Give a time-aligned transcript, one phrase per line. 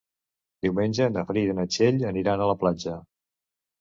[0.65, 2.97] Diumenge na Frida i na Txell aniran a la platja.